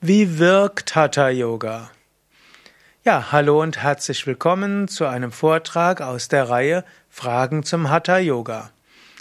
[0.00, 1.90] Wie wirkt Hatha Yoga?
[3.04, 8.70] Ja, hallo und herzlich willkommen zu einem Vortrag aus der Reihe Fragen zum Hatha Yoga.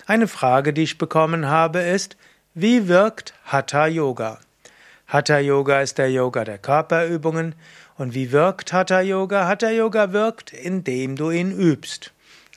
[0.06, 2.16] Eine Frage, die ich bekommen habe, ist,
[2.54, 4.38] wie wirkt Hatha Yoga?
[5.08, 7.56] Hatha Yoga ist der Yoga der Körperübungen.
[7.98, 9.48] Und wie wirkt Hatha Yoga?
[9.48, 12.14] Hatha Yoga wirkt, indem du ihn übst.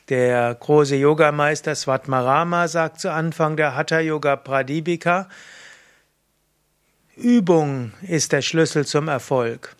[0.09, 5.27] Der große Yogameister Svatmarama sagt zu Anfang der Hatha Yoga Pradipika,
[7.17, 9.75] Übung ist der Schlüssel zum Erfolg.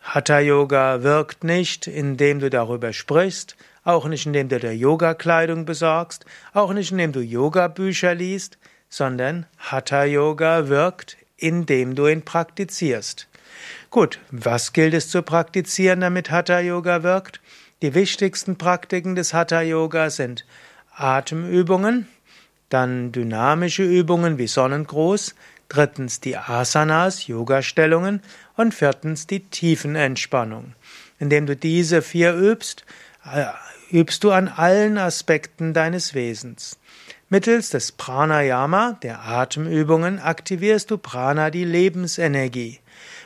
[0.00, 6.24] Hatha Yoga wirkt nicht, indem du darüber sprichst, auch nicht indem du dir Yoga-Kleidung besorgst,
[6.54, 8.56] auch nicht indem du Yoga-Bücher liest,
[8.88, 13.28] sondern Hatha Yoga wirkt, indem du ihn praktizierst.
[13.90, 17.40] Gut, was gilt es zu praktizieren, damit Hatha Yoga wirkt?
[17.82, 20.46] Die wichtigsten Praktiken des Hatha Yoga sind
[20.94, 22.08] Atemübungen,
[22.70, 25.34] dann dynamische Übungen wie Sonnengruß,
[25.72, 28.20] drittens die Asanas, Yoga-Stellungen
[28.56, 30.74] und viertens die Tiefenentspannung.
[31.18, 32.84] Indem du diese vier übst,
[33.24, 33.46] äh,
[33.90, 36.78] übst du an allen Aspekten deines Wesens.
[37.28, 42.80] Mittels des Pranayama, der Atemübungen, aktivierst du Prana, die Lebensenergie.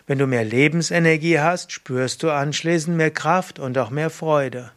[0.07, 4.71] Wenn du mehr Lebensenergie hast, spürst du anschließend mehr Kraft und auch mehr Freude.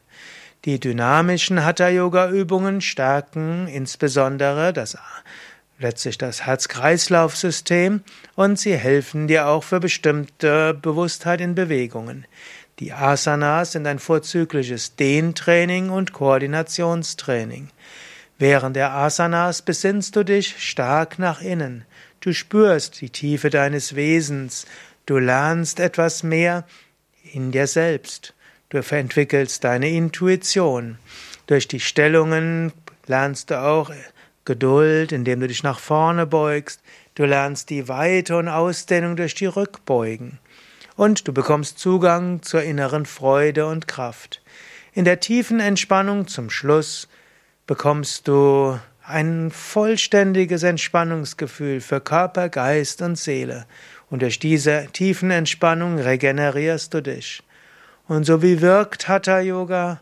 [0.66, 4.98] Die dynamischen Hatha-Yoga-Übungen stärken insbesondere das
[5.80, 8.02] letztlich das Herz-Kreislauf-System
[8.36, 12.26] und sie helfen dir auch für bestimmte Bewusstheit in Bewegungen.
[12.80, 17.70] Die Asanas sind ein vorzügliches Dehntraining und Koordinationstraining.
[18.38, 21.86] Während der Asanas besinnst du dich stark nach innen.
[22.22, 24.66] Du spürst die Tiefe deines Wesens.
[25.06, 26.66] Du lernst etwas mehr
[27.34, 28.34] in dir selbst.
[28.70, 31.00] Du entwickelst deine Intuition.
[31.48, 32.72] Durch die Stellungen
[33.08, 33.92] lernst du auch
[34.50, 36.82] Geduld, indem du dich nach vorne beugst.
[37.14, 40.40] Du lernst die Weite und Ausdehnung durch die Rückbeugen.
[40.96, 44.42] Und du bekommst Zugang zur inneren Freude und Kraft.
[44.92, 47.08] In der tiefen Entspannung zum Schluss
[47.68, 53.68] bekommst du ein vollständiges Entspannungsgefühl für Körper, Geist und Seele.
[54.10, 57.44] Und durch diese tiefen Entspannung regenerierst du dich.
[58.08, 60.02] Und so wie wirkt Hatha Yoga?